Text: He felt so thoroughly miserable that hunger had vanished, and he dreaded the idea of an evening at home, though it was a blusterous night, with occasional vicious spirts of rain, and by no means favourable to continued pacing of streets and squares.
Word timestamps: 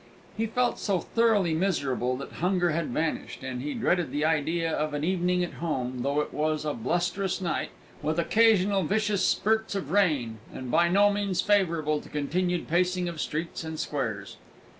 He 0.35 0.47
felt 0.47 0.79
so 0.79 0.99
thoroughly 0.99 1.53
miserable 1.53 2.17
that 2.17 2.31
hunger 2.31 2.71
had 2.71 2.87
vanished, 2.87 3.43
and 3.43 3.61
he 3.61 3.75
dreaded 3.75 4.09
the 4.11 4.25
idea 4.25 4.71
of 4.71 4.95
an 4.95 5.03
evening 5.03 5.43
at 5.43 5.53
home, 5.61 5.99
though 6.01 6.21
it 6.21 6.33
was 6.33 6.65
a 6.65 6.73
blusterous 6.73 7.39
night, 7.39 7.69
with 8.01 8.17
occasional 8.17 8.81
vicious 8.81 9.23
spirts 9.23 9.75
of 9.75 9.91
rain, 9.91 10.39
and 10.51 10.71
by 10.71 10.87
no 10.89 11.11
means 11.13 11.39
favourable 11.41 12.01
to 12.01 12.09
continued 12.09 12.67
pacing 12.67 13.07
of 13.07 13.21
streets 13.21 13.63
and 13.63 13.79
squares. 13.79 14.37